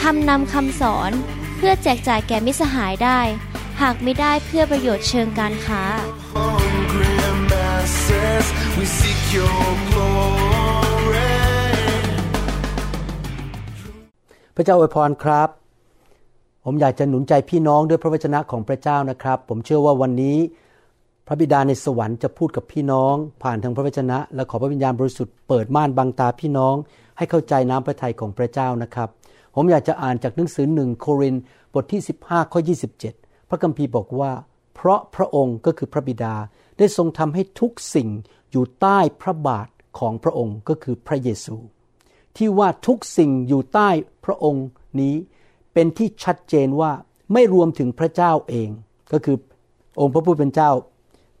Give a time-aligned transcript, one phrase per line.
[0.00, 1.10] ทำนำคำสอน
[1.56, 3.20] เพื่อแจกจ่ายแก่มิสหายได้
[3.82, 5.82] หากไม่ได้เพื่อประโยชน์เชิงการค้า
[14.54, 15.48] พระเจ้าอวยพรครับ
[16.64, 20.36] ผมอยากจะหนุนใจพี่น้องด้วยพระวจนะของพระเจ้านะครับ ผมเชื่อว่าวันนี้
[21.26, 26.74] พระบิดาในสวรรค์จะพูดกับพี่น้อง ผ่านทางพระวจนะ และขอพระวิญญาณบริสุทธิ์เปิดม่านบังตาพี่น้อง
[27.16, 29.08] ให้เข้าใจน้ำพระทัยของพระเจ้านะครับ
[29.54, 31.36] ผมอยากจะอ่านจากหนังสือหนึ่งโคริน
[31.74, 32.60] บทที่ 15 ข้อ
[33.04, 34.32] 27 พระคัมภีร์บอกว่า
[34.74, 36.34] เพราะพระองค์ก็คือพระบิดา
[36.78, 38.08] ได้ทรงทำให้ทุกสิ่ง
[38.50, 41.56] อยู่ใต้พระบาทของพระองค์ก็คือพระเยซู
[42.36, 43.88] ที่ว่าทุกสิ่งอยู่ใต้
[44.24, 44.66] พระองค์
[45.00, 45.14] นี้
[45.72, 46.92] เป็นที่ชัดเจนว่า
[47.32, 48.68] ไม่รวมถึงพระเจ้าเอง
[49.12, 49.36] ก็คือ
[50.00, 50.70] องค์พระผู้เป็นเจ้า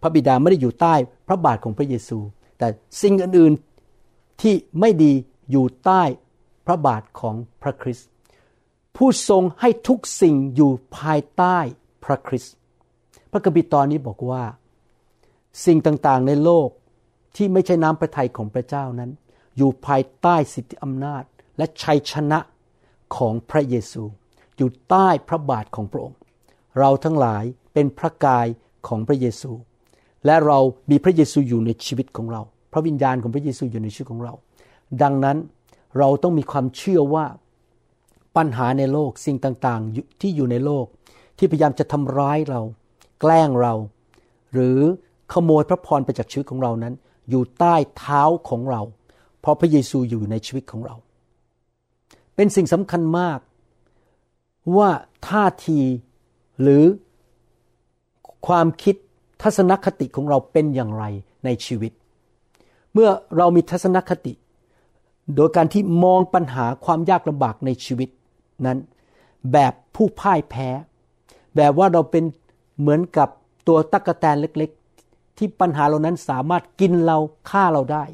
[0.02, 0.94] พระบิดาไม่ได้อยู่ใต้
[1.28, 2.18] พระบาทของพระเยซู
[2.58, 2.68] แต่
[3.02, 5.12] สิ่งอื่นๆที่ไม่ดี
[5.50, 6.02] อยู่ใต้
[6.66, 8.08] พระบาทของพระคริสต์
[8.96, 11.58] ผู้ทรงให้ทุกสิ่งอยู่ภายใต้
[12.04, 12.54] พระคริสต์
[13.30, 14.44] พระคัมภีร์ตอนนี้บอกว่า
[15.66, 16.68] สิ่งต่างๆในโลก
[17.36, 19.10] ที่ไม่ใช่น้ำพระทัยของพระเจ้านั้น
[19.56, 21.24] อยู่ภายใต้สิทธิอำนาจ
[21.58, 22.38] และชัยชนะ
[23.16, 24.02] ของพระเยซู
[24.56, 26.18] อยู่ใต้พระบาทของพระองค์
[26.78, 28.46] เราทั้งหลายเป็นพระกาย
[28.88, 29.52] ของพระเยซู
[30.26, 30.58] และเรา
[30.90, 32.42] มีพระเยซูอยู่ในชีวิตของเรา
[32.72, 34.34] พระวิญญาณของพระเยซูอยู่ในชีวิตของเรา
[35.02, 35.36] ดังนั้น
[35.98, 37.26] เราต้องมีความเชื่อว่า
[38.36, 40.86] ปัญหาในโลกสิ่งต่างๆ ที่อยู่ในโลก
[41.38, 42.60] ที่พยายามจะทำร้ายเรา
[43.20, 43.74] แกล้งเรา
[44.52, 44.78] หรือ
[45.32, 46.94] ขโมยพระพรไปจากชีวิตของเรานั้น
[47.30, 48.82] อยู่ใต้เท้าของเรา
[49.40, 50.94] เพราะพระเยซูอยู่ในชีวิตของเรา
[52.34, 53.38] เป็นสิ่งสำคัญมาก
[54.76, 54.90] ว่า
[55.28, 55.80] ท่าที
[56.62, 56.84] หรือ
[58.46, 58.94] ความคิด
[59.42, 61.04] ทัศนคติของเราเป็นอย่างไร
[61.44, 61.92] ในชีวิต
[62.92, 64.32] เมื่อเรามีทัศนคติ
[65.36, 68.08] โดยการที่มองปัญหาความยากลำบากในชีวิต
[68.66, 68.78] นั้น
[69.52, 70.68] แบบผู้พ่ายแพ้
[71.56, 72.24] แบบว่าเราเป็น
[72.80, 73.28] เหมือนกับ
[73.68, 77.18] ตัวตั๊กแตนเล็กๆ ที่ปัญหาเหล่านั้นสามารถกินเรา
[77.50, 78.04] ฆ่าเราได้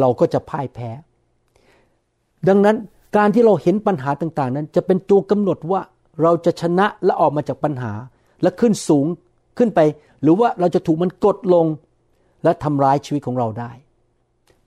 [0.00, 0.90] เราก็จะพ่ายแพ้
[2.48, 2.76] ดังนั้น
[3.16, 5.80] การที่เราเห็นปัญหาต่างๆ นั้น จะเป็นตัวกำหนดว่า
[6.22, 7.92] เราจะชนะและออกมาจากปัญหา
[8.42, 9.06] และขึ้นสูง
[9.58, 9.80] ขึ้นไป
[10.22, 11.66] หรือว่าเราจะถูกมันกดลง
[12.44, 13.70] และทำร้ายชีวิตของเราได้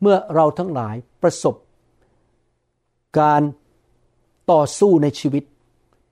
[0.02, 1.56] เมื่อเราทั้งหลายประสบ
[3.20, 3.42] การ
[4.52, 5.44] ต่อสู้ในชีวิต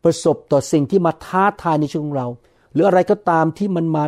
[0.03, 2.27] ประสบต่อสิ่งที่มาท้าทายในชีวิตของเรา
[2.71, 4.03] หรืออะไรก็ตามที่มันมา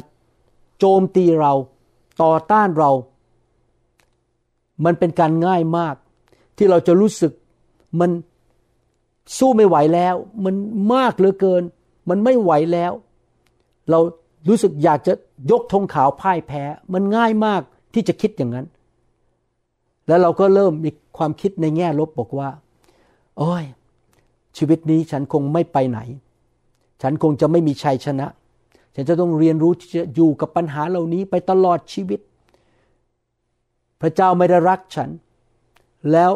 [0.79, 1.53] โจมตีเรา
[2.21, 2.91] ต่อต้านเรา
[4.85, 5.95] มันเป็นการง่ายมาก
[6.57, 7.31] ที่เราจะรู้สึก
[7.99, 8.11] มัน
[9.37, 10.55] สู้ไม่ไหวแล้ว มัน
[10.93, 11.63] มากเหลือเกิน
[12.09, 12.91] มันไม่ไหวแล้ว
[13.89, 13.99] เรา
[14.49, 15.13] รู้สึกอยากจะ
[15.51, 16.63] ยกธงขาวพ่ายแพ้
[16.93, 17.61] มันง่ายมาก
[17.93, 18.65] ที่จะคิดอย่างนั้น
[20.07, 22.49] แล้วเราก็เริ่มมีความคิดในแง่ลบบอกว่า
[23.39, 23.63] โอ้ย
[24.57, 25.99] ชีวิตนี้ฉันคงไม่ไปไหน
[27.01, 28.27] ฉันคงจะไม่มีชัยชนะ
[28.95, 32.19] ฉันจะต้องเรียนรู้ที่จะอยู่กับปัญหาเหล่านี้ไปตลอดชีวิต
[34.01, 35.09] พระเจ้าไม่ได้รักฉัน
[36.11, 36.31] แล้ว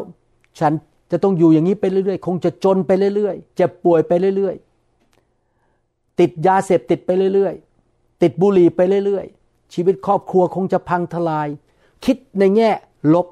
[0.59, 0.73] ฉัน
[1.11, 11.47] จะต้องอยู่อย่างนี้ไปเรื่อยๆ คงจะจนไปเรื่อยๆ เจ็บป่วยไปเรื่อยๆ ติดยาเสพติดไปเรื่อยๆ ติดบุหรี่ไปเรื่อยๆ ชีวิตครอบครัวคงจะพังทลาย
[12.05, 12.69] คิดในแง่
[13.13, 13.27] ลบ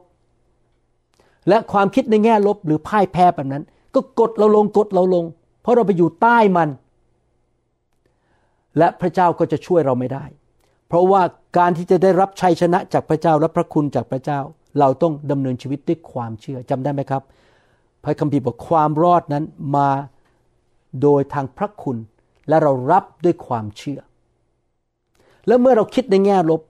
[1.50, 3.64] และความคิดในแง่ลบหรือพ่ายแพ้แบบนั้น
[3.96, 5.26] ก็กดเราลงกดเราลง
[5.62, 6.70] เพราะเราไปอยู่ใต้มัน
[8.78, 10.26] และพระเจ้าก็จะช่วยเราไม่ได้
[10.88, 11.22] เพราะว่า
[11.58, 14.40] การที่จะได้รับชัยชนะจากพระเจ้าและพระคุณจากพระเจ้า
[14.80, 17.22] เราต้องดำเนินชีวิตด้วยความเชื่อจำได้ไหมครับ
[18.04, 19.44] พระคัมภีร์บอกความรอดนั้น
[19.76, 19.90] มา
[21.02, 21.98] โดยทางพระคุณ
[22.48, 24.00] และเรารับด้วยความเชื่อ
[25.48, 26.62] แล้วเมื่อเราคิดในแง่ลบ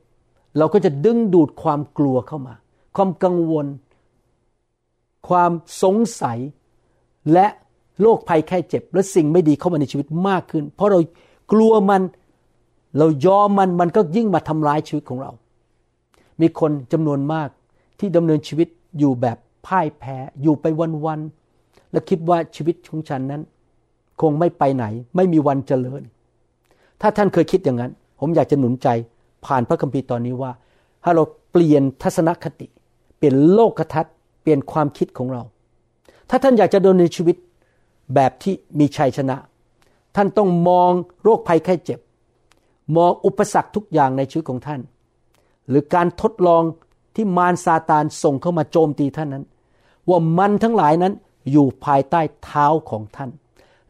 [0.57, 2.53] เราก็จะดึงดูดความกลัวเข้ามา
[2.95, 3.65] ความกังวล
[5.29, 5.51] ความ
[5.83, 6.39] สงสัย
[7.33, 7.47] และ
[8.01, 10.99] โรคภัยแค่เจ็บ และสิ่งไม่ดีเข้ามาในชีวิตมากขึ้น เพราะเรา
[11.51, 12.01] กลัวมัน
[12.97, 15.31] เรายอมมันมันก็ยิ่งมาทำร้ายชีวิตของเรา
[16.41, 17.49] มีคนจำนวนมาก
[17.99, 18.67] ที่ดำเนินชีวิต
[18.99, 19.37] อยู่แบบ
[19.67, 20.65] พ่ายแพ้อยู่ไป
[21.05, 23.41] วันๆและคิดว่าชีวิตของฉันนั้น
[24.21, 24.85] คงไม่ไปไหน
[25.15, 26.01] ไม่มีวันเจริญ
[27.01, 28.87] ถ้าท่านเคยคิดอย่างนั้น ผมอยากจะหนุนใจ
[29.45, 30.51] ผ่านพระคัมภีร์ตอนนี้ว่า
[31.03, 32.67] ถ้าเราเปลี่ยนทัศนคติ
[33.17, 35.43] เปลี่ยนโลกทัศน์ เปลี่ยนความคิดของเรา
[36.29, 37.35] ถ้าท่านอยากจะดำเนินชีวิต
[38.15, 39.37] แบบที่มีชัยชนะ
[40.15, 40.91] ท่านต้องมอง
[41.23, 41.99] โรคภัยไข้เจ็บ
[42.97, 44.81] มองอุปสรรคทุกอย่างในชีวิตของท่าน
[45.69, 46.63] หรือการทดลอง
[47.15, 49.45] ที่มารซาตานส่งเข้ามาโจมตีท่านนั้น
[50.09, 51.13] ว่ามันทั้งหลายนั้น
[51.51, 53.29] อยู่ภายใต้เท้าของท่าน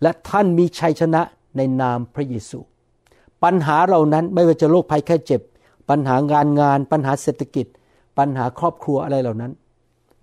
[0.02, 1.22] และท่านมีชัยชนะ
[1.58, 2.60] ในนามพระเยซู
[3.44, 5.42] ปัญหาเหล่านั้นไม่ว่าจะโรคภัยแค่เจ็บ
[5.90, 7.66] ปัญหางานงาน ปัญหาเศรษฐกิจ
[8.18, 9.52] ปัญหาครอบครัวอะไรเหล่านั้น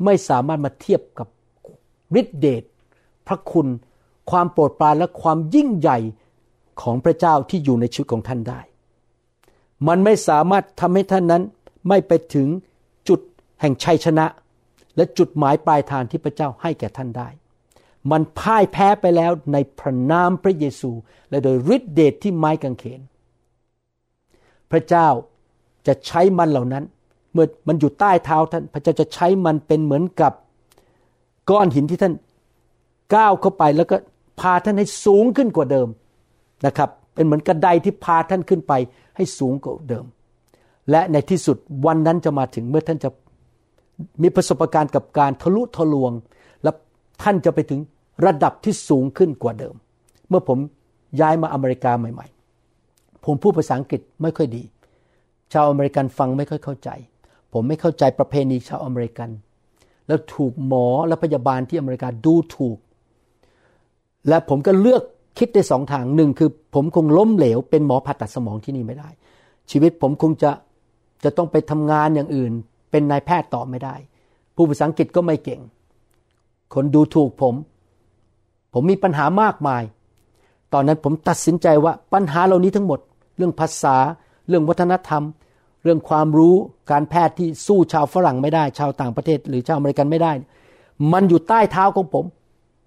[0.05, 1.29] ไม่สามารถมาเทียบกับ
[2.21, 2.62] ฤทธิเดช
[3.27, 3.69] พระคุณ
[4.31, 5.99] ความโปรดปรานและความยิ่งใหญ่
[6.83, 8.61] ของพระเจ้าที่อยู่ในชีวิตของท่านได้
[9.89, 11.43] มันไม่สามารถทำให้ท่านนั้น
[11.89, 12.49] ไม่ไปถึง
[13.09, 13.21] จุด
[13.61, 14.27] แห่งชัยชนะ
[14.97, 17.29] และจุดหมายปลายทางที่พระเจ้าให้แก่ท่านได้
[18.11, 20.91] มันพ่ายแพ้ไปแล้วในพระนามพระเยซู
[21.31, 23.00] และโดยฤทธิเดชที่ไม้กางเขน
[24.71, 25.09] พระเจ้า
[25.87, 26.85] จะใช้มันเหล่านั้น
[27.38, 30.32] มื่อมันอยู่ใต้เท้าท่านพระเจ้าจะใช้มันเป็นเหมือนกับ
[31.50, 32.14] ก้อนหินที่ท่าน
[33.14, 33.96] ก้าวเข้าไปแล้วก็
[34.40, 35.88] พาท่านให้สูงขึ้นกว่าเดิม
[36.67, 38.73] นะครับ เป็นเหมือนกระไดที่พาท่านขึ้นไป
[39.17, 40.05] ให้สูงกว่าเดิม
[40.90, 41.56] และในที่สุด
[41.87, 43.11] วันนั้นจะมาถึงเมื่อท่านจะ
[44.23, 46.12] มีประสบการณ์กับการทะลุทะลวง
[46.62, 46.70] และ
[47.23, 47.81] ท่านจะไปถึง
[48.26, 49.75] ระดับที่สูงขึ้นกว่าเดิม
[50.29, 50.58] เมื่อผม
[51.20, 52.26] ย้ายมาอเมริกาใหม่
[52.75, 54.62] ๆ ผมพูดภาษาอังกฤษไม่ค่อยดี
[55.52, 56.90] ชาวอเมริกันฟังไม่ค่อยเข้าใจ
[57.53, 59.31] ผมไม่เข้าใจประเพณีชาวอเมริกัน
[60.06, 62.79] แล้วถูกหมอและพยาบาลที่อเมริกาดูถูก
[64.29, 65.03] และผมก็เลือก
[65.39, 69.09] คิดได้สองทางหนึ่งคือผมคงล้มเหลว เป็นหมอผ่าตัดสมองที่นี่ไม่ได้
[69.71, 70.50] ชีวิตผมคงจะ
[71.25, 72.53] จะต้องไปทำงานอย่างอื่น
[72.91, 73.95] เป็นนายแพทย์ต่อไม่ได้
[74.55, 75.61] ผู้ภาษาอังกฤษก็ไม่เก่ง
[76.75, 77.55] คนดูถูกผม
[78.73, 79.83] ผมมีปัญหามากมาย
[80.73, 83.00] ตอนนั้นผมตัดสินใจว่าปัญหาเหล่านี้ทั้งหมด
[83.37, 83.97] เรื่องภาษา
[84.49, 85.23] เรื่องวัฒนธรรม
[85.82, 86.54] เรื่องความรู้
[86.90, 90.32] การแพทย์ที่สู้ชาวฝรั่งไม่ได้ ชาวต่างประเทศ หรือชาวอเมริกันไม่ได้
[91.12, 92.25] มันอยู่ใต้เท้าของผม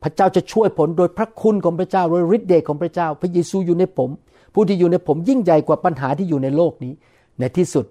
[0.04, 4.10] พระเจ้าจะช่วยผลโดยพระคุณของพระเจ้าโดยฤทธิ์เดชของพระเจ้า พระเยซูอยู่ในผม
[4.54, 6.94] ผู้ที่อยู่ในผมยิ่งใหญ่กว่าปัญหาที่อยู่ในโลกนี้
[7.40, 7.86] ในที่สุด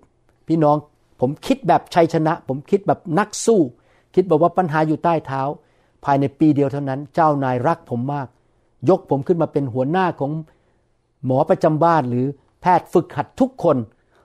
[0.49, 0.77] พี่น้อง
[1.21, 3.61] ผมคิดแบบชัยชนะ ผมคิดแบบนักสู้
[4.15, 5.43] คิดแบบว่าปัญหาอยู่ใต้เท้า
[6.05, 8.29] ภายในปีเดียวเท่านั้น เจ้านายรักผมมาก
[8.89, 10.31] ยกผมขึ้นมาเป็นหัวหน้าของ
[11.27, 12.27] หมอประจำบ้านหรือ
[12.61, 13.77] แพทย์ฝึกหัดทุกคน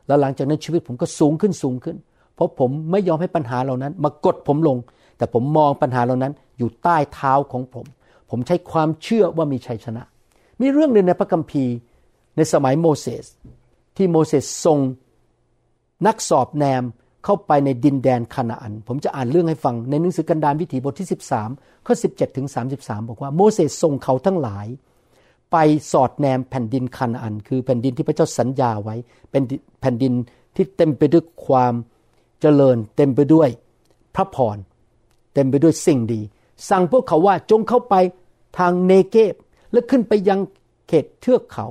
[0.08, 1.98] แล้วหลังจากนั้นชีวิตผมก็สูงขึ้นสูงขึ้น
[2.36, 4.78] เพราะผมไม่ยอมให้ปัญหาเหล่านั้น มากดผมลง
[5.18, 7.86] แต่ผมมองปัญหาเหล่านั้นอยู่ใต้เท้าของผม
[8.30, 10.04] ผมใช้ความเชื่อว่ามีชัยชนะ
[10.62, 11.74] มีเรื่องหนึ่งในพระคัมภีร์
[12.36, 13.26] ในสมัยโมเสส
[13.98, 14.80] ที่โมเสสส่ง
[16.08, 16.84] นักสอบแนม
[17.26, 21.10] เข้าไปในดินแดนคานาอัน ผมจะอ่านเรื่องให้ฟังในหนังสือกันดารวิถีบทที่
[21.46, 22.48] 13ข้อ17ถึง
[22.78, 24.68] 33 บอกว่าโมเสสส่งเขาทั้งหลาย
[25.52, 25.58] ไป
[25.92, 28.96] สอดแนมแผ่นดินคานาอัน คือแผ่นดินที่พระเจ้าสัญญาไว้
[29.32, 29.44] เป็น
[29.82, 30.14] แผ่นดิน
[30.56, 31.74] ที่เต็มไปด้วยความ
[32.42, 33.50] เจริญ เต็มไปด้วย
[34.16, 34.58] พระพร
[35.34, 36.22] เต็มไปด้วยสิ่งดี
[36.70, 37.96] สั่งพวกเขาว่าจงเข้าไป
[38.58, 39.36] ทางเนเกบ
[39.72, 40.40] และขึ้นไปยัง
[40.88, 41.68] เขตเทือกเขา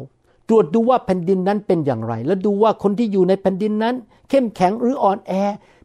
[0.49, 3.95] ตรวจดูว่าแผ่นดินนั้นเป็นอย่างไร และดูว่าคนที่อยู่ในแผ่นดินนั้น
[4.29, 5.33] เข้มแข็งหรืออ่อนแอ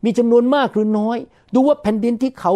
[0.03, 1.17] มีจำนวนมากหรือน้อย
[1.53, 2.53] ดูว่าแผ่นดินที่เขา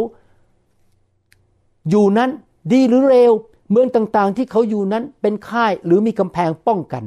[1.90, 2.30] อยู่นั้น
[2.74, 3.34] ดีหรือเร็ว
[3.74, 7.04] เมืองต่างๆที่เขาอยู่นั้นเป็นค่ายหรือมีกำแพงป้องกัน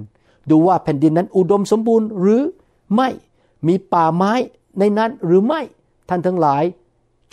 [0.50, 2.42] ดูว่าแผ่นดินนั้นอุดมสมบูรณ์หรือ
[2.96, 3.08] ไม่
[3.66, 4.32] มีป่าไม้
[4.78, 5.60] ในนั้นหรือไม่
[6.08, 6.64] ท่านทั้งหลาย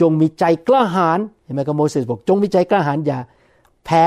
[0.02, 3.20] จงมีใจกล้าหาญเห็นไหมครับโมเสสบอกจงมีใจกล้าหาญอย่า
[3.86, 4.04] แพ้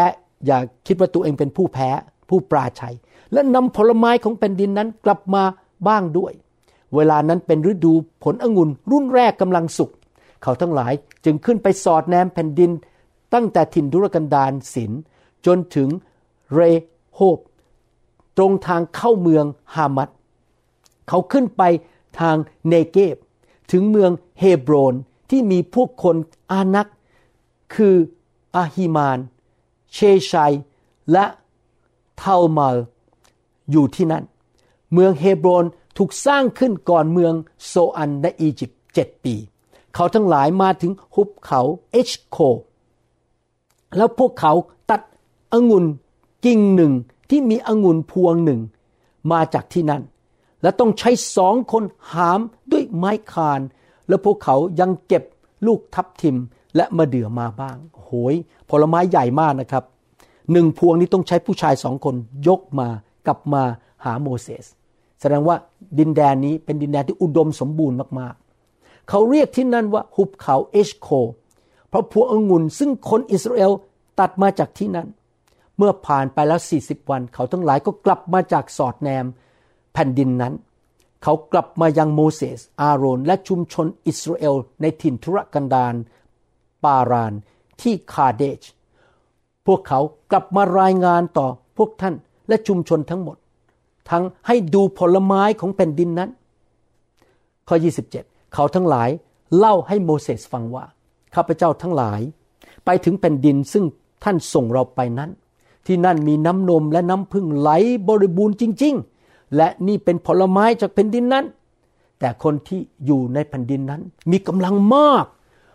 [0.47, 1.89] อย่าคิดว่าตัวเองเป็นผู้แพ้
[2.29, 2.95] ผู้ปราชัย
[3.33, 5.43] และนำผลไม้ของแผ่นดินนั้นกลับมา
[5.89, 6.33] บ้างด้วย
[6.95, 7.93] เวลานั้นเป็นฤดู
[8.25, 9.91] ผลองุ่นรุ่นแรกกำลังสุก
[10.43, 10.93] เขาทั้งหลาย
[11.25, 12.71] จึงขึ้นไปสอดแนมแผ่นดิน
[13.35, 14.93] ตั้งแต่ถิ่นทุรกันดารศิน
[15.47, 15.89] จนถึง
[16.55, 16.61] เร
[17.15, 17.39] โฮบ
[18.37, 20.09] ตรงทางเข้าเมืองฮามัด
[21.09, 21.63] เขาขึ้นไป
[22.21, 22.37] ทาง
[22.69, 23.17] เนเกบ
[23.71, 24.95] ถึงเมืองเฮบรน
[25.31, 26.17] ที่มีพวกคน
[26.51, 26.89] อานัก
[27.75, 27.95] คือ
[28.55, 29.19] อาฮิมาน
[29.93, 29.99] เช
[30.31, 30.53] ชัย
[31.13, 31.25] และ
[32.19, 32.77] เทามาล
[33.71, 34.25] อยู่ที่นั่น
[34.93, 35.65] เมืองเฮบรน
[35.97, 37.35] ถูกสร้างขึ้นก่อนเมือง
[37.67, 39.35] โซอันในอียิปต์เจ็ดปี
[39.95, 41.61] เขาทั้งหลายมาถึงหุบเขา
[41.91, 42.39] เอชโค
[43.97, 44.53] แล้วพวกเขา
[44.91, 45.01] ตัด
[45.53, 45.85] องุ่น
[46.45, 46.93] กิ่งหนึ่ง
[47.31, 48.61] ที่มีองุ่นพวงหนึ่ง
[49.33, 50.03] มาจากที่นั่น
[50.63, 52.41] และต้องใช้สองคนหาม
[52.73, 53.61] ด้วยไม้คาน
[54.09, 55.23] แล้วพวกเขายังเก็บ
[55.67, 56.37] ลูกทับทิม
[56.77, 58.35] และมะเดื่อมาบ้าง โหย
[58.71, 59.85] ผลไม้ใหญ่มากนะครับ
[60.53, 62.15] หนึ่งพวงนี้ต้องใช้ผู้ชายสองคน
[62.49, 62.89] ยกมา
[63.27, 63.63] กลับมา
[64.05, 64.65] หาโมเสส
[65.21, 65.57] แสดงว่า
[65.99, 71.09] ดินแดนนี้เป็นดินแดนที่อุดมสมบูรณ์มากๆ เขาเรียกที่นั่นว่าหุบเขาเอชโค
[71.89, 73.73] เพราะพวงองุ่นซึ่งคนอิสราเอล
[74.21, 75.09] ตัดมาจากที่นั่น
[75.79, 79.27] เมื่อผ่านไปแล้ว 40 วัน เขาทั้งหลายก็กลับมาจากสอดแนม
[79.93, 80.55] แผ่นดินนั้น
[81.23, 85.95] เขากลับมายังโมเสส อาโรน และชุมชนอิสราเอล ในถิ่นทุรกันดาร
[86.85, 87.33] ปาราน
[87.81, 88.63] ที่คาเดช
[89.67, 92.15] พวกเขากลับมารายงานต่อพวกท่าน
[92.49, 93.37] และชุมชนทั้งหมด
[94.11, 96.31] ทั้งให้ดูผลไม้ของแผ่นดินนั้น
[97.69, 97.77] ข้อ
[98.15, 99.09] 27 เขาทั้งหลาย
[99.57, 100.85] เล่าให้โมเสสฟังว่า
[101.35, 102.21] ข้าพเจ้าทั้งหลาย
[102.85, 103.85] ไปถึงแผ่นดินซึ่ง
[104.25, 105.31] ท่านส่งเราไปนั้น
[105.87, 107.71] ที่นั่นมีน้ำนมและน้ำพึ่งไหล
[108.09, 111.45] บริบูรณ์จริง ๆ และนี่เป็นผลไม้จากแผ่นดินนั้น
[112.19, 114.01] แต่คนที่อยู่ในแผ่นดินนั้น
[114.31, 115.25] มีกำลังมาก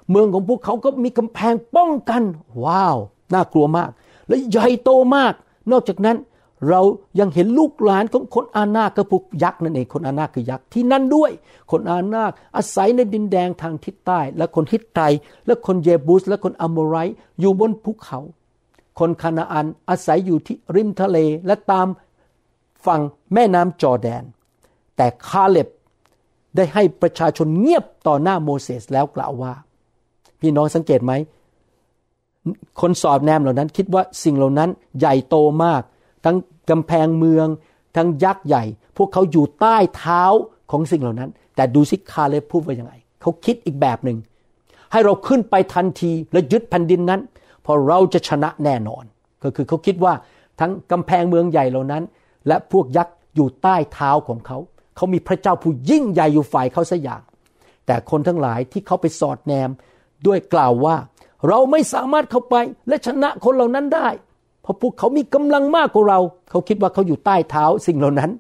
[0.10, 2.22] เมืองของพวกเขาก็มีกำแพงป้องกัน
[2.64, 2.98] ว้าว
[3.34, 3.90] น่ากลัวมาก
[4.28, 5.34] และใหญ่โตมาก
[5.72, 6.18] นอกจากนั้น
[6.70, 6.82] เรา
[7.20, 11.32] ยังเห็นลูกหลานของคนอานาคก็พวกยักษ์นั่นเอง คนอานาคือยักษ์ที่นั่นด้วย
[11.72, 12.24] คนอานา
[12.56, 15.00] อาศัยในดินแดงทางทิศใต้ และคนฮิตไต
[15.46, 16.96] และคนเยบูส และคนอัมโมไร
[17.40, 18.20] อยู่บนภูเขา
[19.00, 21.88] คนคานาอันอาศัยอยู่ที่ริมทะเลและตาม
[22.86, 23.02] ฝั่ง
[23.34, 24.24] แม่น้ำจอร์แดน
[24.98, 25.68] แต่คาเล็บ
[26.56, 29.54] ได้ให้ประชาชนเงียบต่อหน้าโมเสสแล้วกล่าวว่า
[30.40, 31.14] พี่น้องสังเกตไหม
[32.82, 34.70] คนสอบแนมเหล่านั้นคิดว่าสิ่งเหล่านั้น
[35.00, 35.82] ใหญ่โตมาก
[36.26, 36.38] ทั้ง
[36.70, 37.48] กำแพงเมือง
[37.96, 38.64] ทั้งยักษ์ใหญ่
[38.98, 40.24] พวกเขาอยู่ใต้เท้า
[40.72, 44.18] ของสิ่งเหล่านั้น แต่ดูซิคาเลบพูดว่ายังไง เขาคิดอีกแบบหนึ่ง
[44.92, 47.22] ให้เราขึ้นไปทันทีและยึดแผ่นดินนั้น
[47.64, 49.04] เพราะเราจะชนะแน่นอน
[49.44, 50.14] ก็คือเขาคิดว่า
[50.60, 52.04] ทั้งกำแพงเมืองใหญ่เหล่านั้น
[52.48, 54.58] และพวกยักษ์อยู่ใต้เท้าของเขา
[54.96, 57.22] เขามีพระเจ้าผู้ยิ่งใหญ่อยู่ฝ่ายเขาสัอย่าง
[57.86, 59.70] แต่คนทั้งหลายที่เขาไปสอดแนม
[60.28, 60.96] ด้วยกล่าวว่า
[61.48, 62.56] เราไม่สามารถเข้าไป
[62.88, 64.08] และชนะคนเหล่านั้นได้
[64.62, 68.32] เพราะพวกเขามีกำลังมากกว่าเรา เขาคิดว่าเขาอยู่ใต้เท้าสิ่งเหล่านั้น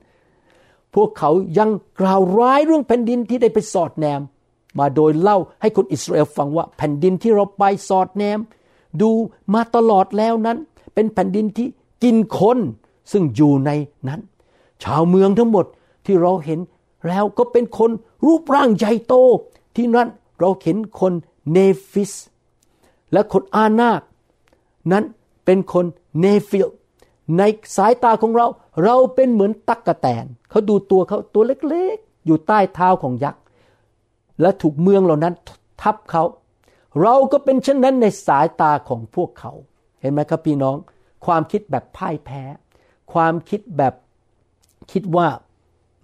[0.95, 4.21] พวกเขายังกล่าวร้ายเรื่องแผ่นดินที่ได้ไปสอดแนม
[4.79, 8.39] มาโดยเล่าให้คนอิสราเอลฟังว่าแผ่นดินที่เราไปสอดแนม
[9.01, 9.11] ดู
[9.53, 10.57] มาตลอดแล้วนั้น
[10.93, 11.67] เป็นแผ่นดินที่
[12.03, 12.57] กินคน
[13.11, 13.71] ซึ่งอยู่ใน
[14.07, 14.21] นั้น
[14.83, 15.65] ชาวเมืองทั้งหมด
[16.05, 16.59] ที่เราเห็น
[17.07, 17.91] แล้วก็เป็นคน
[18.25, 19.13] รูปร่างใหญ่โต
[19.75, 20.07] ที่นั้น
[20.39, 21.13] เราเห็นคน
[21.51, 21.57] เน
[21.91, 22.13] ฟิล
[23.13, 24.01] และคนอานาค
[24.91, 25.03] นั้น
[25.45, 25.85] เป็นคน
[26.19, 26.67] เนฟิล
[27.37, 27.41] ใน
[27.77, 28.47] สายตาของเรา
[28.83, 33.41] เราเป็นเหมือนตั๊กแตนเขาดูตัวเขาตัวเล็กๆ อยู่ใต้เท้าของยักษ์
[34.41, 35.33] และถูกเมืองเหล่านั้น
[35.81, 36.23] ทับเขา
[37.01, 39.51] เราก็เป็นเช่นนั้นในสายตาของพวกเขา
[40.01, 40.77] เห็นไหมครับพี่น้อง
[41.25, 42.43] ความคิดแบบพ่ายแพ้
[43.13, 43.93] ความคิดแบบ
[44.91, 45.27] คิดว่า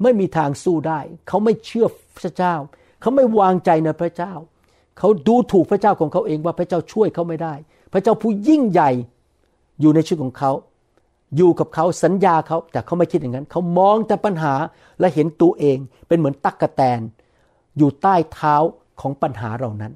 [0.03, 1.88] ไม่มีทางสู้ได้ เขาไม่เชื่อ
[2.20, 2.56] พระเจ้า
[3.01, 4.34] เขาไม่วางใจในพระเจ้า
[4.98, 7.53] เขาดูถูกพระเจ้าของเขาเองว่าพระเจ้าช่วยเขาไม่ได้
[7.94, 8.91] พระเจ้าผู้ยิ่งใหญ่
[9.82, 10.51] อยู่ในชีวิตของเขา
[11.36, 14.53] อยู่กับเขาสัญญาเขาแต่เขาไม่คิดอย่างนั้น เขามองแต่ปัญหา
[15.00, 15.77] และเห็นตัวเอง
[16.08, 17.01] เป็นเหมือนตักกะแตน
[17.77, 18.56] อยู่ใต้เท้า
[19.01, 19.94] ของปัญหาเหล่านั้น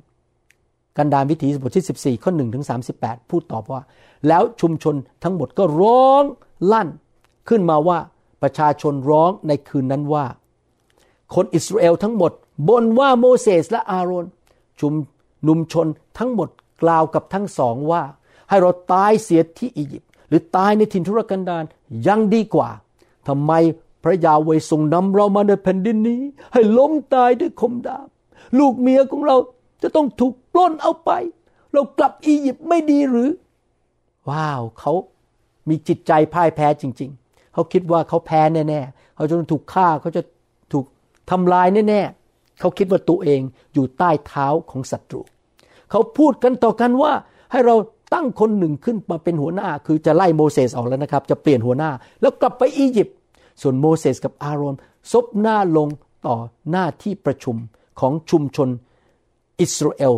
[0.98, 2.65] กันดารวิถีบทที่ 14 ข้อ1ถึง
[2.98, 3.81] 38 พูดตอบว่า
[4.27, 6.24] แล้วชุมชนทั้งหมดก็ร้อง
[6.71, 6.88] ลั่น
[7.50, 7.98] ขึ้นมาว่า
[8.41, 10.25] ประชาชนร้องในคืนนั้นว่า
[11.33, 12.31] คนอิสราเอลทั้งหมด
[12.67, 14.25] บ่นว่าโมเสสและอาโรน
[14.79, 14.93] ชุม
[15.48, 16.50] นุมชนทั้งหมด
[16.83, 18.03] กล่าวกับทั้งสองว่า
[18.50, 21.63] ให้เราตายเสียที่อียิปต์หรือตายในถิ่นทุรกันดาร
[22.07, 22.69] ยังดีกว่า
[23.27, 23.51] ทำไม
[24.03, 26.21] พระยาเวทรงนำเรามาในแผ่นดินนี้
[26.53, 28.07] ให้ล้มตายด้วยคมดาบ
[28.60, 29.38] ลูกเมียของเรา
[29.82, 31.12] จะต้องถูกปล้นเอาไป
[31.74, 33.30] เรากลับอียิปต์ไม่ดีหรือ
[34.30, 34.94] ว้าวเขา
[35.70, 40.22] มีจิตใจพ่ายแพ้จริง ๆ เขาคิดว่าเขาแพ้แน่ๆเขาจะถูกฆ่าเขาจะ
[40.74, 40.86] ถูก
[41.32, 43.42] ทำลายแน่ๆเขาคิดว่าตัวเอง
[43.74, 45.22] อยู่ใต้เท้าของศัตรู
[45.92, 47.14] เขาพูดกันต่อกันว่า
[47.52, 47.76] ให้เรา
[48.14, 53.16] ตั้งคนหนึ่งขึ้นมาเป็นหัวหน้า คือจะไล่โมเสสออกแล้วนะครับ จะเปลี่ยนหัวหน้า แล้วกลับไปอียิปต์
[53.62, 54.76] ส่วนโมเสสกับอาโรน
[55.12, 55.88] ซบหน้าลง
[56.28, 56.36] ต่อ
[56.72, 57.56] หน้าที่ประชุม
[58.00, 58.70] ของชุมชน
[59.62, 60.13] อิสราเอล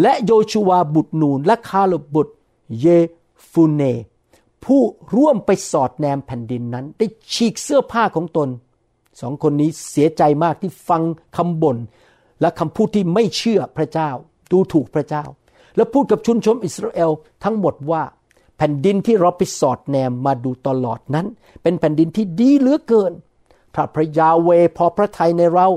[0.00, 2.34] และโยชูวาบุตรนูน และคาลบบุตร
[2.80, 2.86] เย
[3.50, 3.82] ฟูเน
[4.64, 4.82] ผู้
[5.16, 8.48] ร่วมไปสอดแนมแผ่นดินนั้น ได้ฉีกเสื้อผ้าของตน
[9.20, 11.02] สองคนนี้เสียใจมากที่ฟัง
[11.36, 11.76] คำบน่น
[12.40, 14.10] และคำพูดที่ไม่เชื่อพระเจ้า
[14.50, 15.24] ดูถูกพระเจ้า
[15.76, 17.10] และพูดกับชุนชมอิสราเอล
[17.44, 18.02] ทั้งหมดว่า
[18.56, 21.26] แผ่นดินที่เราไปสอดแนมมาดูตลอดนั้น
[21.62, 23.12] เป็นแผ่นดินที่ดีเหลือเกิน
[23.74, 25.68] พระพระยาเวพอพระทัยในเรา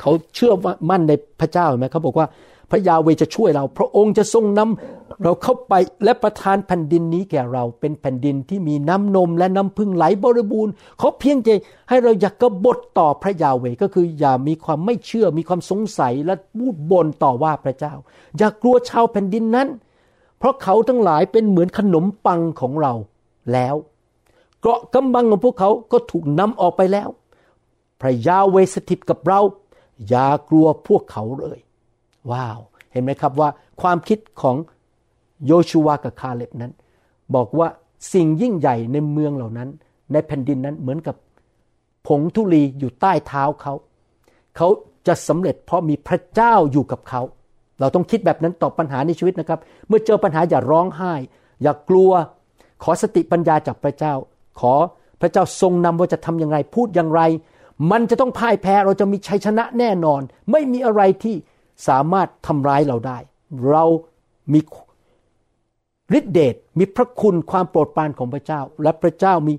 [0.00, 0.52] เขาเชื่อ
[0.90, 2.26] มั่นในพระเจ้าเห็นไหมเขาบอกว่า
[2.70, 5.74] พระยาเวจะช่วยเรา พระองค์จะทรงนำเราเข้าไป
[6.04, 11.48] และประทานแผ่นดินนี้แก่เราเป็นแผ่นดินที่มีน้ำนมและน้ำพึ่งไหลบริบูรณ์เขาเพียงใจ
[11.88, 17.94] ให้เราอยากกบฏต่อพระยาเวก็คืออย่ามีความไม่เชื่อมีความสงสัยและพูดบ่นต่อว่าพระเจ้า
[18.38, 19.68] อย่ากลัวชาวแผ่นดินนั้น
[20.38, 22.92] เพราะเขาทั้งหลายเป็นเหมือนขนมปังของเรา
[23.52, 23.74] แล้ว
[24.60, 27.08] เกราะกำบังของพวกเขาก็ถูกนำออกไปแล้ว
[28.00, 29.40] พระยาเวสถิตกับเรา
[30.08, 31.58] อย่ากลัวพวกเขาเลย
[32.30, 32.58] ว้าว
[32.92, 33.48] เห็นไหมครับว่า
[33.80, 34.56] ความคิดของ
[35.46, 36.72] โยชูวากับคาเล็บนั้น
[37.34, 37.68] บอกว่า
[38.12, 39.68] สิ่งยิ่งใหญ่ในเมืองเหล่านั้น
[40.12, 41.16] ในแผ่นดินนั้นเหมือนกับ
[42.06, 43.74] ผงธุลีอยู่ใต้เท้าเขา
[44.56, 44.68] เขา
[45.06, 47.22] จะสำเร็จเพราะมีพระเจ้าอยู่กับเขา
[47.80, 51.12] เราต้องคิดแบบนั้นตอบปัญหาในชีวิตนะครับ เมื่อเจอปัญหาอย่าร้องไห้
[51.62, 52.10] อย่ากลัว
[52.82, 54.14] ขอสติปัญญาจากพระเจ้า
[54.60, 54.74] ขอ
[55.20, 57.22] พระเจ้าทรงนำว่าจะทำอย่างไร พูดอย่างไร
[57.90, 61.36] มันจะต้องพ่ายแพ้เราจะมีชัยชนะแน่นอน ไม่มีอะไรที่
[61.88, 63.18] สามารถทำร้ายเราได้
[63.70, 63.84] เรา
[64.52, 64.60] มี
[66.18, 69.54] ฤทธิเดชมีพระคุณความโปรดปรานของพระเจ้า และพระเจ้ามี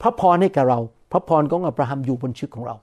[0.00, 0.78] พระพรให้กับเรา
[1.12, 2.76] พระพรของอับราฮัมอยู่บนชีวิตของเรา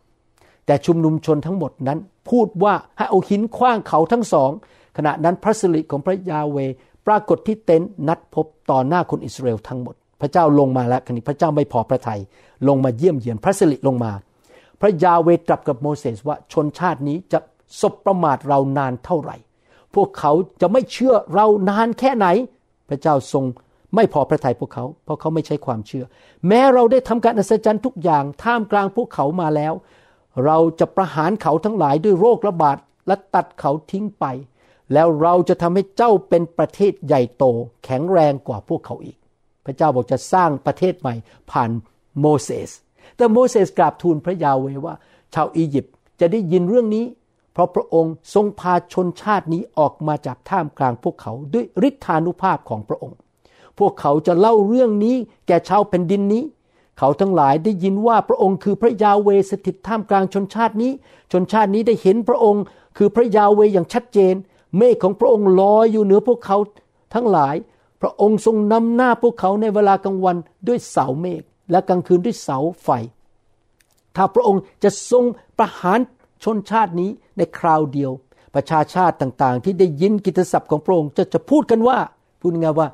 [0.65, 1.99] แต่ชุมนุมชนทั้งหมดนั้น
[2.29, 4.51] พูดว่าให้เอาหินคว้างเขาทั้งสอง
[4.97, 6.57] ขณะนั้นพระสิริของพระยาเว
[7.07, 12.19] ปรากฏที่เต็นท์นัดพบต่อหน้าคนอิสราเอลทั้งหมด พระเจ้าลงมาแล้วคราวนี้พระเจ้าไม่พอพระทยัย
[12.67, 14.11] ลงมาเยี่ยมเยียนพระสิริลงมา
[14.81, 17.39] พระยาเวตรัสกับโมเสสว่าชนชาตินี้จะ
[17.81, 19.37] สบประมาทเรานานเท่าไหร่
[19.95, 22.27] พวกเขาจะไม่เชื่อเรานานแค่ไหน
[22.89, 23.45] พระเจ้าทรง
[23.95, 26.05] ไม่พอพระทัยพวกเขา เพราะเขาไม่ใช่ความเชื่อ
[26.47, 29.73] แม้เราได้ทำการอัศจรรย์ทุกอย่างท่ามกลางพวกเขามาแล้ว
[30.45, 32.77] เราจะประหารเขาทั้งหลายด้วยโรคระบาด
[33.07, 34.25] และตัดเขาทิ้งไป
[34.93, 37.43] แล้วเราจะทำให้เจ้าเป็นประเทศใหญ่โต
[37.85, 39.17] แข็งแรงกว่าพวกเขาอีก
[39.65, 41.13] พระเจ้าบอกจะสร้างประเทศใหม่
[41.51, 41.69] ผ่าน
[42.19, 42.69] โมเสส
[43.15, 44.95] แต่โมเสสกราบทูลพระยาเวว่า
[45.33, 47.05] ชาวอียิปต์จะได้ยินเรื่องนี้
[47.53, 53.17] เพราะพระองค์ทรงพาชนชาตินี้ออกมาจากท่ามกลางพวกเขาด้วยฤทธานุภาพของพระองค์
[53.79, 55.15] พวกเขาจะเล่าเรื่องนี้
[55.47, 56.43] แก่ชาวแผ่นดินนี้
[56.99, 60.91] เขาทั้งหลายได้ยินว่าพระองค์คือพระยาเวสถิตท่ามกลางชนชาตินี้
[61.31, 62.63] ชนชาตินี้ได้เห็นพระองค์
[62.97, 64.35] คือพระยาเวอย่างชัดเจน
[64.77, 66.57] เมฆของพระองค์ลอยอยู่เหนือพวกเขา
[67.13, 67.55] ทั้งหลาย
[68.01, 72.89] พระองค์ทรงนำหน้าพวกเขาในเวลากลางวันด้วยเสาเมฆ และกลางคืนด้วยเสาไฟ
[74.15, 75.23] ถ้าพระองค์จะทรง
[75.57, 75.99] ประหาร
[76.43, 78.11] ชนชาตินี้ในคราวเดียว
[78.55, 81.97] ประชาชาติต่างๆ ที่ได้ยินกิตติศัพท์ของพระองค์จะจะพูดกันว่า
[82.39, 82.87] พูดง่ายว่า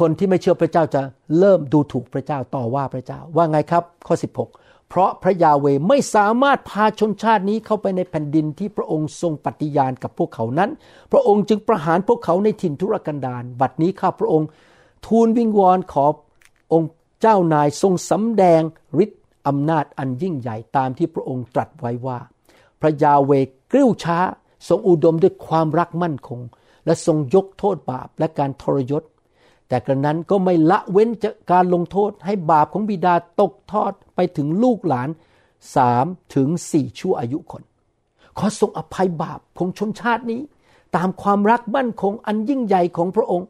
[0.00, 1.00] คนที่ไม่เชื่อพระเจ้าจะ
[1.38, 4.14] เริ่มดูถูกพระเจ้าต่อว่าพระเจ้าว่าไงครับ ข้อ
[4.50, 10.70] 16 เพราะพระยาเวไม่สามารถพาชนชาตินี้เข้าไปในแผ่นดินที่พระองค์ทรงปฏิญาณกับพวกเขานั้น
[11.12, 14.48] พระองค์จึงประหารพวกเขาในถิ่นทุรกันดารบัดนี้ข้าพระองค์
[15.06, 16.06] ทูลวิงวอนขอ
[16.72, 18.62] องค์ เจ้านายทรงสำแดง
[19.04, 22.18] ฤทธิ์อำนาจอันยิ่งใหญ่ตามที่พระองค์ตรัสไว้ว่า
[22.80, 23.32] พระยาเว
[23.72, 24.18] กริ้วช้า
[24.68, 26.40] ทรงอุดมด้วยความรักมั่นคง
[26.86, 29.02] และทรงยกโทษบาปและการทรยศ
[29.68, 35.08] แต่กระนั้นก็ไม่ละเว้นจากการลงโทษให้บาปของบิดาตกทอดไปถึงลูกหลาน
[35.76, 37.62] สามถึงสี่ชั่วอายุคน
[38.38, 40.40] ขอทรงอภัยบาปของชนชาตินี้
[40.96, 43.46] ตามความรักมั่นคงอันยิ่งใหญ่ของพระองค์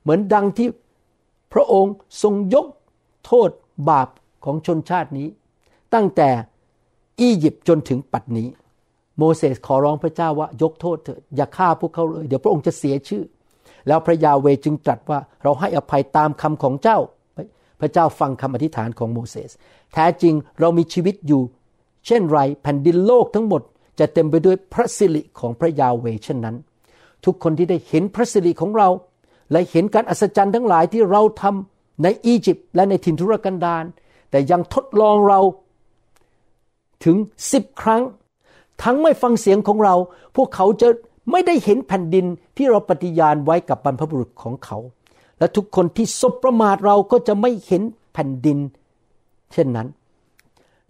[0.00, 0.68] เหมือนดังที่
[1.52, 2.66] พระองค์ทรงยก
[3.26, 3.50] โทษ
[3.88, 4.08] บาป
[4.44, 5.28] ของชนชาตินี้
[5.94, 6.28] ตั้งแต่
[7.20, 8.48] อียิปต์จนถึงปัจจุบันนี้
[9.18, 13.22] โมเสสขอร้องพระเจ้าว่ายกโทษเถิดอย่าฆ่าพวกเขาเลย เดี๋ยวพระองค์จะเสียชื่อ
[13.88, 16.98] แล้วพระยาเวจึงตรัสว่าเราให้อภัยตามคำของเจ้า
[17.80, 19.50] พระเจ้าฟังคำอธิษฐานของโมเสส
[19.94, 21.42] แท้จริงเรามีชีวิตอยู่
[22.06, 23.62] เช่นไรแผ่นดินโลกทั้งหมด
[23.98, 26.56] จะเต็มไปด้วยพระสิริของพระยาเวเช่นนั้น
[27.24, 28.88] ทุกคนที่ได้เห็นพระสิริของเรา
[29.52, 33.84] และเห็นการอัศจรรย์ทั้งหลายที่เราทำ ในอียิปต์และในถิ่นทุรกันดาร
[34.30, 35.40] แต่ยังทดลองเรา
[37.04, 37.16] ถึง
[37.52, 38.02] สิบครั้ง
[38.82, 39.94] ทั้งไม่ฟังเสียงของเรา
[40.36, 40.88] พวกเขาจะ
[41.30, 44.78] ไม่ได้เห็นแผ่นดินที่เราปฏิญาณไว้กับบรรพบุรุษของเขา
[45.38, 47.82] และทุกคนที่สบประมาทเราก็จะไม่เห็น
[48.12, 48.58] แผ่นดิน
[49.52, 49.88] เช่นนั้น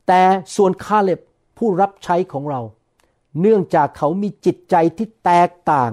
[0.07, 0.20] แต่
[0.57, 1.20] ส่วนคาเล็บ
[1.59, 2.61] ผู้รับใช้ของเรา
[3.40, 5.92] เนื่องจากเขามีจิตใจที่แตกต่าง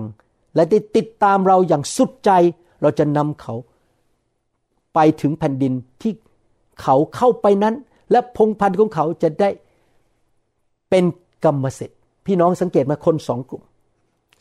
[0.55, 2.31] และได้ติดตามเราอย่างสุดใจ
[2.81, 3.53] เราจะนำเขา
[4.99, 6.13] ไปถึงแผ่นดินที่
[6.81, 7.75] เขาเข้าไปนั้น
[8.11, 9.49] และพงพันธุ์ของเขาจะได้
[10.89, 11.03] เป็น
[11.45, 13.63] กรรมสิทธิ์พี่น้องสังเกตมาคนสองกลุ่ม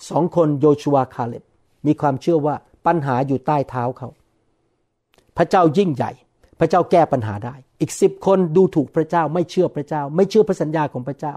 [0.08, 1.44] สองคนโยชูวคาเล็บ
[1.86, 2.54] มีความเชื่อว่า
[2.86, 4.08] ปัญหาอยู่ใต้เท้าเขา
[5.36, 6.10] พระเจ้ายิ่งใหญ่
[6.58, 11.34] พระเจ้าแก้ปัญหาได้ อีกสิบคนดูถูกพระเจ้าไม่เชื่อพระเจ้า ไม่เชื่อพระสัญญาของพระเจ้า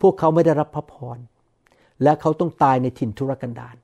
[0.00, 1.18] พวกเขาไม่ได้รับพระพร
[2.02, 3.76] และเขาต้องตายในถิ่นทุรกันดาร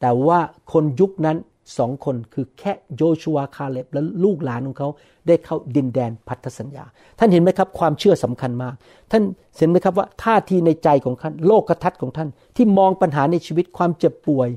[0.00, 0.40] แต่ว่า
[0.72, 1.36] คนยุคนั้น
[1.78, 4.88] สองคนคือแค่โยชัวคาเล็บและลูกหลานของเขา
[5.26, 6.84] ได้เข้าดินแดนพันธสัญญา
[7.18, 8.74] ท่านเห็นไหมครับความเชื่อสำคัญมาก
[9.10, 9.22] ท่าน
[9.56, 14.48] เห็นไหมครับว่าท่าทีในใจของท่านโลกทัศน์ของท่าน ที่มองปัญหาในชีวิตความเจ็บป่วย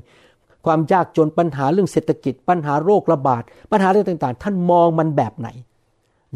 [0.66, 3.42] ความยากจนปัญหาเรื่องเศรษฐกิจ ปัญหาโรคระบาด
[3.72, 5.48] ปัญหาเรื่องต่างๆ ท่านมองมันแบบไหน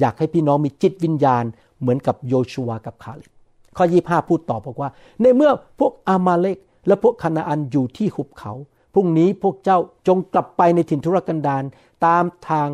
[0.00, 1.44] อยากให้พี่น้องมีจิตวิญญาณ
[1.80, 3.30] เหมือนกับโยชัวกับคาเล็บ
[3.76, 8.52] ข้อยี่ห้าพูดต่อบอกว่า ในเมื่อพวกอามาเลกและพวกคานาอันอยู่ที่หุบเขา
[8.92, 9.78] พรุ่งนี้พวกเจ้า
[10.08, 11.62] จงกลับไปในถิ่นทุรกันดาร
[12.06, 12.68] ตามทาง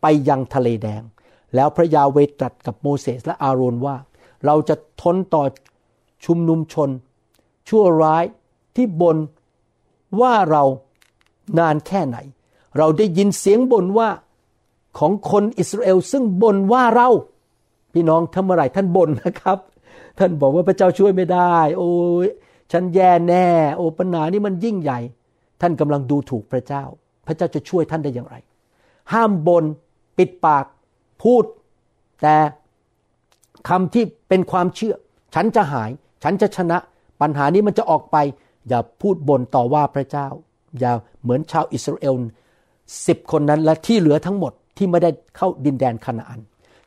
[0.00, 1.02] ไปยังทะเลแดง
[1.54, 3.96] แล้วพระยาเวตรัสกับโมเสสและอาโรนว่า
[4.46, 5.44] เราจะทนต่อ
[6.24, 6.90] ชุมนุมชน
[7.68, 8.24] ชั่วร้าย
[8.76, 9.16] ที่บน
[10.20, 10.64] ว่าเรา
[11.58, 12.16] นานแค่ไหน
[12.78, 14.08] เราได้ยินเสียงบ่นว่า
[14.98, 17.08] ของคนอิสราเอลซึ่งบ่นว่าเรา
[17.92, 19.58] พี่น้องทำเมื่อไรท่านบ่นนะครับ
[20.18, 21.92] ท่านบอกว่าพระเจ้าช่วยไม่ได้ โอ้
[22.24, 22.28] ย
[22.72, 24.98] ฉันแย่แน่ โอ้ปัญหานี่มันยิ่งใหญ่
[25.60, 26.84] ท่านกำลังดูถูกพระเจ้า
[27.26, 28.36] พระเจ้าจะช่วยท่านได้อย่างไร
[29.12, 29.64] ห้ามบน
[30.18, 30.64] ปิดปาก
[31.22, 31.44] พูด
[32.22, 32.36] แต่
[33.68, 34.94] คำที่เป็นความเชื่อ
[35.34, 35.90] ฉันจะหาย
[36.22, 36.78] ฉันจะชนะ
[37.20, 38.16] ปัญหานี้มันจะออกไป
[38.68, 40.28] อย่าพูดบ่นต่อว่าพระเจ้า
[40.78, 40.92] อย่า
[41.22, 42.14] เหมือนชาวอิสราเอล
[43.06, 46.40] สิบคนนั้นและที่เหลือทั้งหมดที่ไม่ได้เข้าดินแดนคานาอัน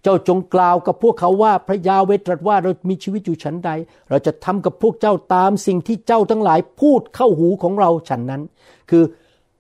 [0.04, 3.70] เจ้าจงกล่าวกับพวกเขาว่าพระยาเวตรัสว่าเรามีชีวิตอยู่ฉันใด
[4.10, 8.42] เราจะทำกับพวกเจ้าตามสิ่งที่เจ้าทั้งหลายพูดเข้าหูของเราฉันนั้น
[8.89, 9.04] คือ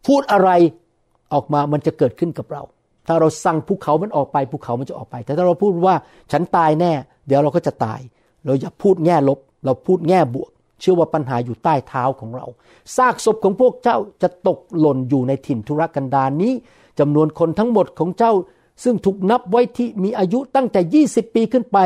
[0.07, 0.49] พูดอะไร
[1.33, 2.61] ออกมามันจะเกิดขึ้นกับเรา
[3.07, 5.95] ถ้าเราสั่งภูเขามันออกไปภูเขามันจะออกไป แต่ถ้าเราพูดว่า
[6.31, 6.91] ฉันตายแน่
[7.27, 7.99] เดี๋ยวเราก็จะตาย
[8.45, 12.45] เราอย่าพูดแง่ลบ เราพูดแง่บวก เชื่อว่าปัญหาอยู่ใต้เท้าของเรา
[12.95, 16.53] ซากศพของพวกเจ้าจะตกหล่นอยู่ในถิ่นทุรกันดารนี้
[16.99, 18.33] จำนวนคนทั้งหมดของเจ้า
[18.83, 21.77] ซึ่งถูกนับไว้ที่มีอายุตั้งแต่ 20 ปีขึ้นไป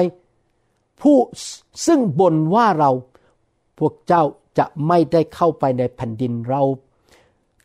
[1.01, 1.17] ผู้
[1.85, 2.91] ซึ่งบ่นว่าเรา
[3.77, 4.23] พวกเจ้า
[4.57, 6.61] จะไม่ได้เข้าไปในแผ่นดินเรา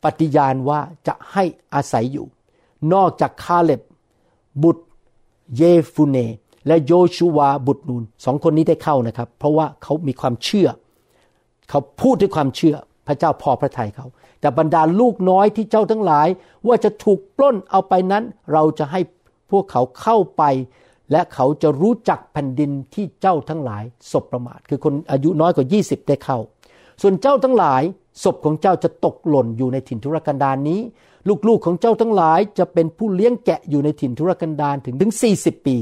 [0.03, 2.27] ปฏิญาณว่าจะให้อาศัยอยู่
[2.93, 3.81] นอกจากคาเล็บ
[4.63, 4.85] บุตร
[5.57, 6.19] เยฟูเน
[6.67, 10.69] และโยชูวาบุตรนูนสองคนนี้ได้เข้านะครับ เพราะว่าเขามีความเชื่อ
[11.69, 12.75] เขาพูดด้วยความเชื่อ
[13.07, 14.07] พระเจ้าพอพระทัยเขา
[14.43, 16.29] แต่บรรดาลูกน้อยที่เจ้าทั้งหลาย
[16.67, 19.01] ว่าจะถูกปล้นเอาไปนั้น เราจะให้
[19.51, 20.43] พวกเขาเข้าไป
[21.13, 26.39] และเขาจะรู้จักแผ่นดินที่เจ้าทั้งหลายศพประมาท คือคนอายุน้อยกว่า 20 ได้เข้า
[27.03, 27.83] ส่วนเจ้าทั้งหลาย
[28.25, 30.81] ศพของเจ้าจะตกหล่นอยู่ในถิ่นทุรกันดารนนี้
[31.49, 35.77] ลูกๆของเจ้าทั้งหลายจะเป็นผู้เลี้ยงแกะอยู่ในถิ่นทุรกันดารถึงถึง 40 ปี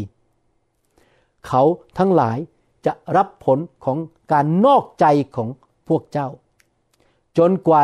[1.47, 1.63] เขา
[1.99, 2.39] ทั้งหลาย
[2.87, 3.99] จะรับผลของ
[4.33, 5.05] การนอกใจ
[5.37, 5.49] ของ
[5.89, 6.29] พวกเจ้า
[7.39, 7.83] จนกว่า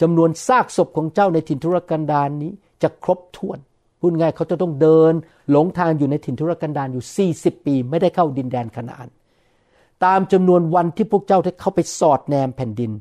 [0.00, 3.58] จำนวนซากศพของเจ้าในถิ่นทุรกันดารนนี้จะครบถ้วน
[4.00, 5.12] พูดง่ายเขาจะต้องเดิน
[5.50, 9.10] หลงทางอยู่ในถิ่นทุรกันดารอยู่ 40 ปี ไม่ได้เข้าดินแดนคณาอัน
[10.04, 12.92] ตามจำนวนวันที่พวกเจ้าได้เข้าไปสอดแนมแผ่นดิน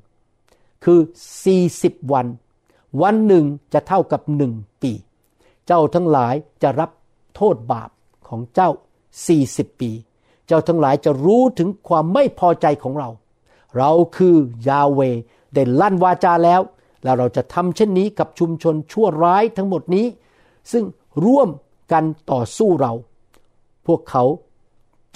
[0.83, 0.99] คือ
[1.55, 2.27] 40 วัน
[3.01, 4.91] วันหนึ่งจะเท่ากับหนึ่งปี
[5.67, 6.91] เจ้าทั้งหลายจะรับ
[7.35, 7.89] โทษบาป
[8.27, 8.69] ของเจ้า
[9.25, 9.91] 40 ปี
[10.47, 13.09] เจ้าทั้งหลายจะรู้ถึงความไม่พอใจของเรา
[13.77, 14.35] เราคือ
[14.67, 15.01] ยาเว
[15.53, 16.61] ได้ลั่นวาจาแล้ว
[17.05, 20.05] แล้วเราจะทำเช่นนี้กับชุมชนชั่วร้ายทั้งหมดนี้
[20.71, 20.83] ซึ่ง
[21.25, 21.49] ร่วม
[21.91, 22.93] กันต่อสู้เรา
[23.87, 24.23] พวกเขา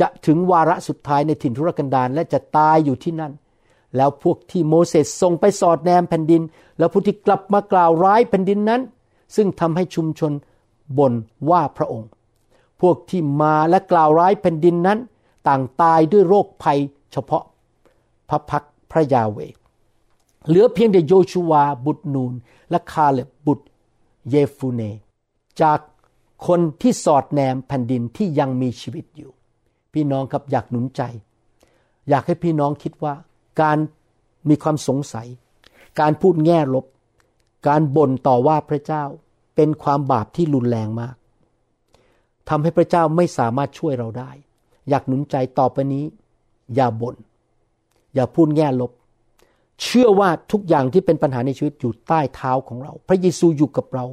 [0.01, 3.33] จะถึงวาระสุดท้ายในถิ่นทุรกันดารและจะตายอยู่ที่นั่น
[3.95, 6.41] แล้วพวกที่โมเสสส่งไปสอดแนมแผ่นดิน
[6.77, 8.81] แล้วผู้ที่กลับมากล่าวร้ายแผ่นดินนั้น
[9.35, 10.31] ซึ่งทำให้ชุมชน
[10.97, 11.13] บ่น
[11.49, 12.09] ว่าพระองค์
[12.81, 14.99] พวกที่มาและกล่าวร้ายแผ่นดินนั้น
[15.47, 16.79] ต่างตายด้วยโรคภัย
[17.11, 17.43] เฉพาะ
[18.29, 19.39] พระพักพระยาเว
[20.47, 22.33] เหลือเพียงแต่โยชูวาบุตรนูน
[22.69, 23.65] และคาเลบบุตร
[24.29, 24.81] เยฟูเน
[25.61, 25.79] จาก
[26.47, 29.31] คนที่สอดแนมแผ่นดินที่ยังมีชีวิตอยู่
[29.93, 31.01] พี่น้องครับอยากหนุนใจ
[32.09, 33.13] อยากให้พี่น้องคิดว่า
[33.61, 33.77] การ
[34.49, 35.27] มีความสงสัย
[35.99, 36.85] การพูดแง่ลบ
[37.67, 39.03] การบ่นต่อว่าพระเจ้า
[39.55, 41.15] เป็นความบาปที่รุนแรงมาก
[42.49, 44.31] ทำให้พระเจ้าไม่สามารถช่วยเราได้
[44.89, 46.05] อยากหนุนใจต่อไปนี้
[46.75, 47.15] อย่าบน่น
[48.13, 48.91] อย่าพูดแง่ลบ
[49.83, 54.05] เชื่อว่าทุกอย่างที่เป็นปัญหาในชีวิตอยู่ใต้เท้าของเรา พระเยซูอยู่กับเรา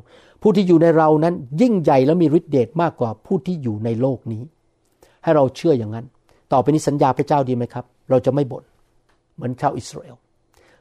[0.43, 4.43] ผู้ที่อยู่ในเรานั้นยิ่งใหญ่และมีฤทธิเดชมากกว่าผู้ที่อยู่ในโลกนี้
[5.23, 6.07] ให้เราเชื่ออย่างนั้น
[6.53, 8.65] ต่อไปนี้สัญญาพระเจ้าดีไหมครับ เราจะไม่บน่น
[9.35, 10.17] เหมือนชาวอิสราเอล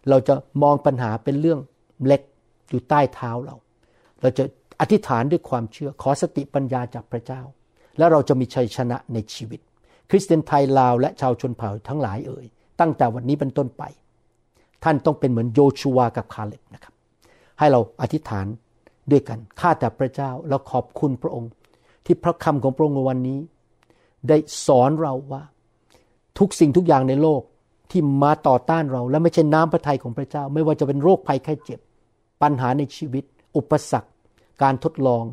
[0.10, 1.60] เราจะมองปัญหาเป็นเรื่อง
[2.06, 2.21] เล็ก
[2.69, 3.56] อยู่ใต้เท้าเรา
[4.21, 4.43] เราจะ
[4.82, 7.41] อธิษฐานด้วยความเชื่อขอสติปัญญาจากพระเจ้า
[7.98, 9.60] แล้วเราจะมีชัยชนะในชีวิต
[10.10, 12.45] คริสเตียนไทยลาวและชาวชนเผ่าทั้งหลายเอ่ย
[12.80, 13.84] ตั้งแต่วันนี้เป็นต้นไป
[14.86, 16.93] ท่านต้องเป็นเหมือนโยชูวากับคาเล็บนะครับ
[17.60, 18.45] ให้เราอธิษฐาน
[19.12, 21.52] ด้วยกันข้าแต่พระเจ้าแล้วขอบคุณพระองค์
[22.06, 23.39] ที่พระคำของพระองค์ในวันนี้
[24.30, 25.43] ได้สอนเราว่า
[26.39, 27.41] ทุกสิ่งทุกอย่างในโลก
[27.91, 31.80] ที่มาต่อต้านเรา และไม่ใช่น้ำพระทัยของพระเจ้า ไม่ว่าจะเป็นโรคภัยไข้เจ็บ
[32.41, 33.24] ปัญหาในชีวิต
[33.56, 34.10] อุปสรรค
[34.62, 35.24] การทดลอง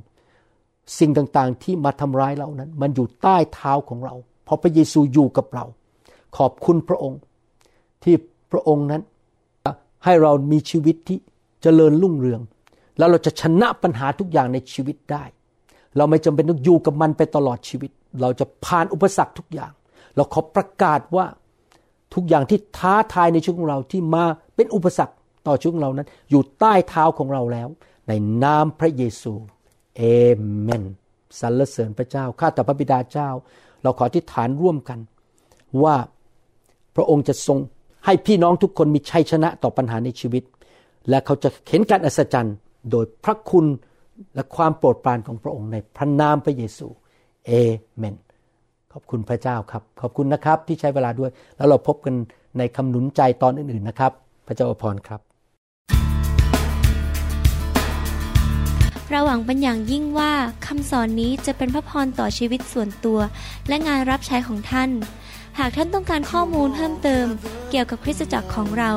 [0.99, 5.65] สิ่งต่างๆ ที่มาทำร้ายเรานั้น มันอยู่ใต้เท้าของเรา เพราะพระเยซูอยู่กับเรา
[6.37, 7.21] ขอบคุณพระองค์
[8.03, 8.15] ที่
[8.53, 9.03] พระองค์นั้น
[10.05, 11.19] ให้เรามีชีวิตที่
[11.63, 12.41] เจริญรุ่งเรือง
[12.99, 15.25] แล้วเราจะชนะปัญหาทุกอย่างในชีวิตได้
[15.97, 19.73] เราไม่จำเป็นต้องอยู่กับมันไปตลอดชีวิต เราจะผ่านอุปสรรคทุกอย่าง
[20.17, 21.27] เราขอประกาศว่า
[22.15, 25.15] ทุกอย่างที่ท้าทายในชีวิตของเราที่มาเป็นอุปสรรค
[25.47, 27.69] ต่อชีวิตของเรานั้น อยู่ใต้เท้าของเราแล้ว
[28.09, 28.13] ใน
[28.45, 29.35] นามพระเยซู
[29.97, 30.03] เอ
[30.61, 30.85] เมน
[31.41, 33.29] สรรเสริญพระเจ้าข้าแต่พระบิดาเจ้า
[33.83, 34.99] เราขอที่ฐานร่วมกัน
[35.83, 35.97] ว่า
[36.97, 37.59] พระองค์จะทรง
[38.05, 40.43] ให้พี่น้องทุกคนมีชัยชนะต่อปัญหาในชีวิต
[41.09, 42.57] และเขาจะเห็นการอัศจรรย์
[42.91, 43.67] โดยพระคุณ
[44.35, 46.87] และความโปรดปรานของพระองค์ในพระนามพระเยซู
[47.47, 47.51] เอ
[47.97, 48.17] เมน
[48.93, 52.15] ขอบคุณพระเจ้าครับ ขอบคุณนะครับที่ใช้เวลาด้วย แล้วเราพบกัน
[52.59, 54.13] ในคำหนุนใจตอนอื่นๆนะครับ
[54.47, 55.21] พระเจ้าอวยพรครับ
[59.11, 60.33] เราหวังเป็นอย่างยิ่งว่า
[60.67, 63.19] คำสอนนี้จะเป็นพระพรต่อชีวิตส่วนตัว
[63.69, 64.91] และงานรับใช้ของท่าน
[65.59, 67.27] หากท่านต้องการข้อมูลเพิ่มเติม
[67.71, 68.93] เกี่ยวกับคริสตจักรของเรา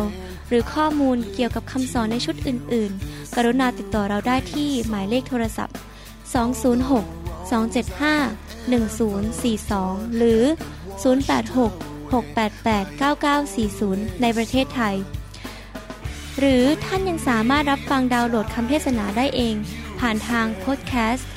[0.49, 5.75] หรือข้อมูลเกี่ยวกับคำสอนในชุดอื่น ๆ กรุณาติดต่อเราได้ที่หมายเลขโทรศัพท์
[6.43, 10.43] 206 275 1042 หรือ
[11.33, 12.85] 086 688
[13.61, 14.95] 9940 ในประเทศไทย
[16.39, 19.55] หรือท่านยังสามารถรับฟังดาวน์โหลดคำเทศนาได้เอง
[19.99, 21.29] ผ่านทางพอดแคสต์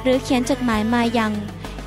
[0.03, 1.33] หรือเขียนจดหมายมายัง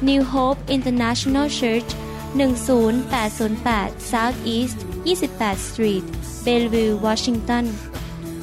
[0.07, 1.89] New Hope International Church
[2.35, 6.05] 10808 South East 28 Street
[6.45, 7.65] Bellevue Washington